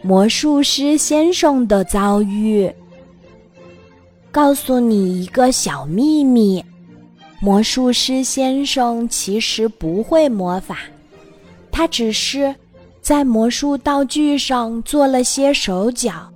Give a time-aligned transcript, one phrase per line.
[0.00, 2.70] 魔术师先生的遭遇。
[4.30, 6.64] 告诉你一个小秘密：
[7.40, 10.78] 魔术师先生其实不会魔法，
[11.72, 12.54] 他只是
[13.00, 16.30] 在魔术道具上做了些手脚，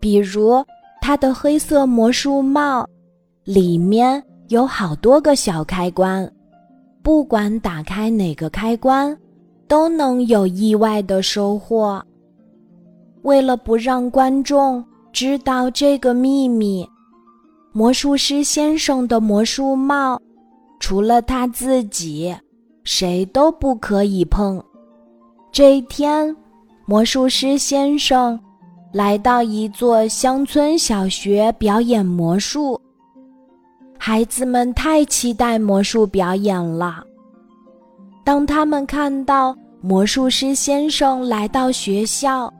[0.00, 0.64] 比如
[1.00, 2.88] 他的黑色魔术帽，
[3.44, 6.28] 里面有好多个小开关，
[7.02, 9.16] 不管打开哪个开关，
[9.68, 12.02] 都能有意外的收获。
[13.28, 14.82] 为了不让观众
[15.12, 16.88] 知道这个秘密，
[17.72, 20.18] 魔术师先生的魔术帽
[20.80, 22.34] 除了他自己，
[22.84, 24.64] 谁都不可以碰。
[25.52, 26.34] 这一天，
[26.86, 28.40] 魔术师先生
[28.94, 32.80] 来到一座乡村小学表演魔术。
[33.98, 37.04] 孩子们太期待魔术表演了。
[38.24, 42.50] 当他们看到魔术师先生来到学校，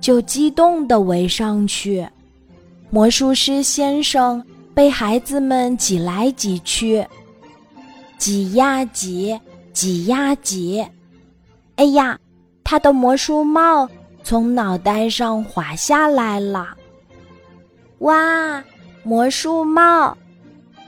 [0.00, 2.06] 就激动地围上去，
[2.90, 7.04] 魔术师先生被孩子们挤来挤去，
[8.18, 9.38] 挤呀挤，
[9.72, 10.86] 挤呀挤。
[11.76, 12.18] 哎呀，
[12.64, 13.88] 他的魔术帽
[14.22, 16.68] 从脑袋上滑下来了！
[17.98, 18.62] 哇，
[19.02, 20.16] 魔术帽！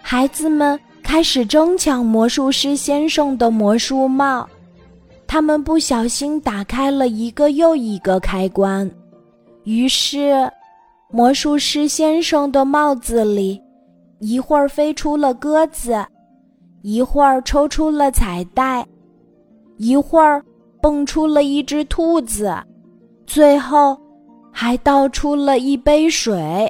[0.00, 4.48] 孩子们开始争抢魔术师先生的魔术帽，
[5.27, 8.91] 他们不小心打开了一个又一个开关。
[9.69, 10.51] 于是，
[11.11, 13.63] 魔术师先生的帽子里，
[14.19, 16.03] 一会儿飞出了鸽子，
[16.81, 18.83] 一会儿抽出了彩带，
[19.77, 20.43] 一会儿
[20.81, 22.57] 蹦出了一只兔子，
[23.27, 23.95] 最后
[24.51, 26.67] 还倒出了一杯水。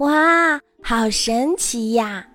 [0.00, 2.26] 哇，好神奇呀！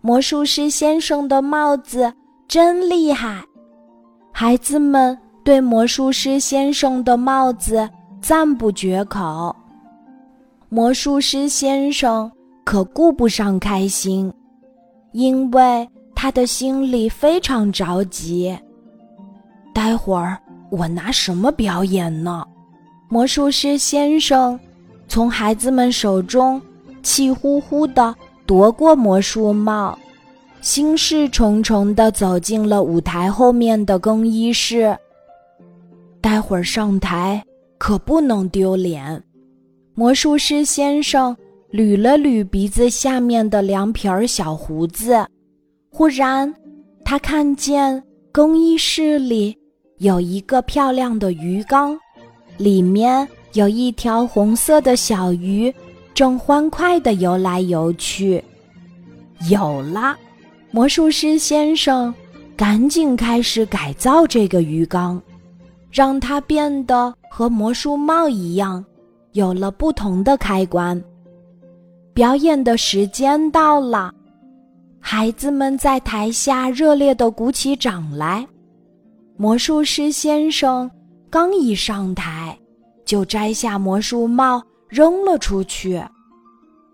[0.00, 2.10] 魔术师先生的帽子
[2.48, 3.44] 真厉害，
[4.32, 7.86] 孩子们对魔术师先生的帽子。
[8.24, 9.54] 赞不绝口。
[10.70, 12.32] 魔术师先生
[12.64, 14.32] 可顾不上开心，
[15.12, 18.58] 因为他的心里非常着急。
[19.74, 20.38] 待会儿
[20.70, 22.42] 我拿什么表演呢？
[23.10, 24.58] 魔术师先生
[25.06, 26.58] 从孩子们手中
[27.02, 28.14] 气呼呼地
[28.46, 29.98] 夺过魔术帽，
[30.62, 34.96] 心事重重地走进了舞台后面的更衣室。
[36.22, 37.44] 待会儿上台。
[37.78, 39.22] 可不能丢脸！
[39.94, 41.36] 魔术师先生
[41.72, 45.26] 捋了捋鼻子下面的凉皮儿小胡子，
[45.90, 46.52] 忽然，
[47.04, 48.02] 他看见
[48.32, 49.56] 更衣室里
[49.98, 51.98] 有一个漂亮的鱼缸，
[52.56, 55.72] 里面有一条红色的小鱼，
[56.14, 58.42] 正欢快地游来游去。
[59.50, 60.16] 有了！
[60.70, 62.12] 魔术师先生
[62.56, 65.20] 赶紧开始改造这个鱼缸。
[65.92, 68.84] 让它变得和魔术帽一样，
[69.32, 71.02] 有了不同的开关。
[72.12, 74.14] 表演的时间到了，
[75.00, 78.46] 孩子们在台下热烈地鼓起掌来。
[79.36, 80.88] 魔术师先生
[81.28, 82.56] 刚一上台，
[83.04, 86.00] 就摘下魔术帽扔了出去。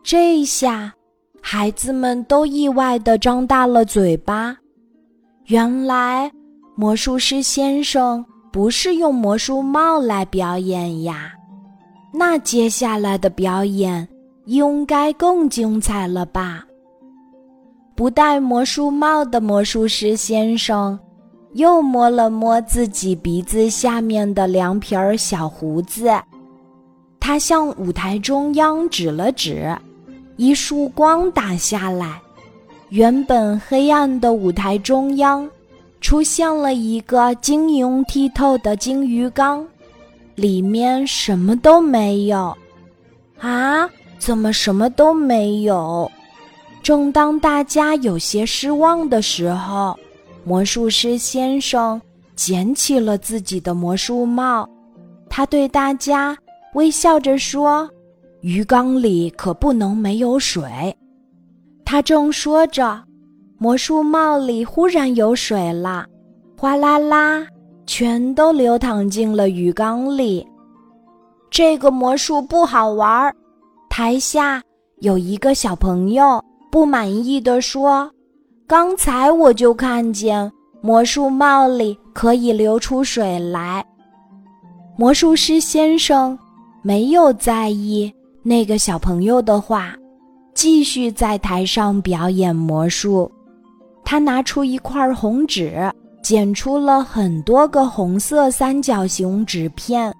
[0.03, 0.91] 这下，
[1.43, 4.57] 孩子们都意外地张大了嘴巴。
[5.49, 6.33] 原来，
[6.77, 8.25] 魔术师先生。
[8.53, 11.33] 不是用魔术帽来表演呀，
[12.13, 14.07] 那接下来的表演
[14.47, 16.65] 应该更精彩了吧？
[17.95, 20.99] 不戴魔术帽的魔术师先生
[21.53, 26.11] 又摸了摸自己鼻子下面的凉皮儿小胡子，
[27.21, 29.73] 他向舞台中央指了指，
[30.37, 32.21] 一束光打下来，
[32.89, 35.49] 原本黑暗的舞台中央。
[36.11, 39.65] 出现了一个晶莹剔透的金鱼缸，
[40.35, 42.53] 里面什么都没有。
[43.39, 43.89] 啊，
[44.19, 46.11] 怎么什么都没有？
[46.83, 49.97] 正当大家有些失望的时候，
[50.43, 52.03] 魔术师先生
[52.35, 54.69] 捡起了自己的魔术帽，
[55.29, 56.37] 他对大家
[56.75, 57.89] 微笑着说
[58.43, 60.93] ：“鱼缸里可不能没有水。”
[61.87, 63.01] 他正说着。
[63.63, 66.07] 魔术帽里忽然有水了，
[66.57, 67.47] 哗啦啦，
[67.87, 70.47] 全都流淌进了鱼缸里。
[71.51, 73.37] 这个魔术不好玩儿。
[73.91, 74.63] 台下
[75.01, 78.11] 有一个小朋友不满意的说
[78.67, 83.85] ：“刚才我就看见魔术帽里可以流出水来。”
[84.97, 86.39] 魔术师先生
[86.81, 88.11] 没有在意
[88.43, 89.95] 那个小朋友的话，
[90.55, 93.31] 继续在台上表演魔术。
[94.05, 95.93] 他拿出一块红纸，
[96.23, 100.15] 剪出了很多个红色三角形纸片，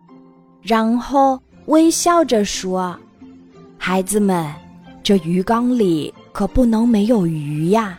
[0.63, 2.97] 然后微笑着说
[3.77, 4.53] ：“孩子们，
[5.03, 7.99] 这鱼缸里可不能没有鱼呀！”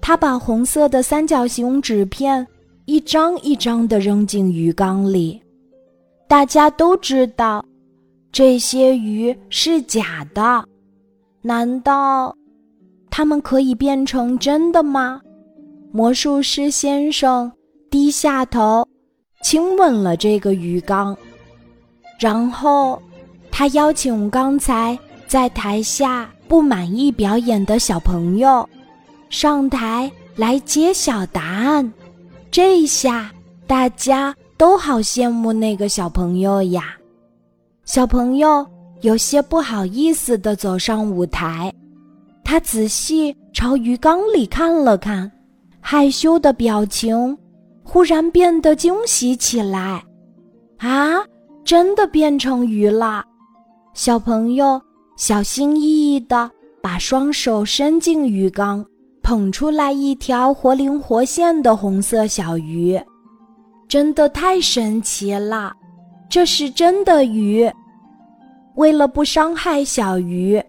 [0.00, 2.46] 他把红色的三角形纸片
[2.84, 5.42] 一张一张地扔进鱼缸里。
[6.28, 7.64] 大家都知道，
[8.30, 10.64] 这些鱼是假的。
[11.42, 12.36] 难道
[13.16, 15.22] 它们可以变成真的吗？
[15.90, 17.50] 魔术师先生
[17.90, 18.86] 低下头，
[19.42, 21.16] 亲吻了这个鱼缸，
[22.20, 23.00] 然后
[23.50, 28.68] 他邀请刚才在台下不满意表演的小朋友
[29.30, 31.90] 上台来揭晓答案。
[32.50, 33.32] 这下
[33.66, 36.94] 大家都好羡慕那个小朋友呀！
[37.86, 38.66] 小朋友。
[39.02, 41.70] 有些不好意思地走上舞台，
[42.46, 45.28] 他仔细朝鱼缸里看了看，
[45.80, 47.36] 害羞的表情
[47.82, 50.00] 忽然变得惊喜起来。
[50.78, 51.16] 啊，
[51.64, 53.24] 真的变成鱼了！
[53.94, 54.80] 小朋友
[55.16, 56.48] 小心翼翼地
[56.80, 58.86] 把双手伸进鱼缸，
[59.24, 62.96] 捧出来一条活灵活现的红色小鱼，
[63.88, 65.72] 真的太神奇了！
[66.28, 67.68] 这是真的鱼。
[68.76, 70.62] 为了不伤害小鱼，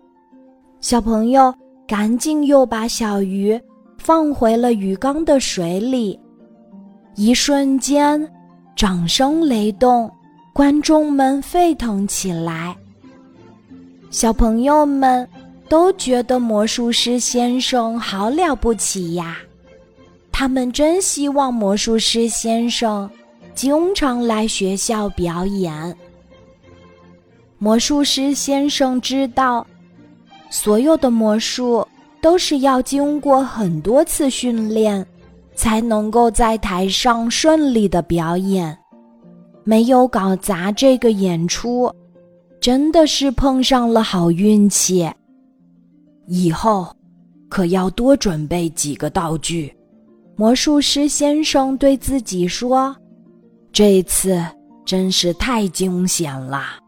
[0.80, 1.54] 小朋友
[1.88, 3.60] 赶紧又把小鱼
[3.98, 6.19] 放回了鱼缸的水里。
[7.16, 8.30] 一瞬间，
[8.75, 10.12] 掌声雷动，
[10.54, 12.75] 观众们沸腾起来。
[14.10, 15.28] 小朋友们
[15.69, 19.38] 都觉得魔术师先生好了不起呀！
[20.31, 23.10] 他们真希望魔术师先生
[23.56, 25.95] 经常来学校表演。
[27.57, 29.66] 魔术师先生知道，
[30.50, 31.86] 所有的魔术
[32.22, 35.06] 都是要经过很多次训练，
[35.56, 38.78] 才能够在台上顺利的表演。
[39.64, 41.94] 没有搞砸这个演出，
[42.62, 45.10] 真的是碰上了好运气。
[46.28, 46.88] 以后
[47.50, 49.74] 可要多准备几个道具。
[50.38, 52.96] 魔术师先生对自己说
[53.74, 54.42] ：“这次
[54.86, 56.80] 真是太惊险了。”